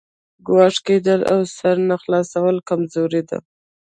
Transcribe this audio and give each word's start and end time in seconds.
ګوښه 0.47 0.81
کېدل 0.87 1.21
او 1.33 1.39
سر 1.57 1.75
نه 1.89 1.95
خلاصول 2.03 2.55
کمزوري 2.69 3.21
ده. 3.29 3.37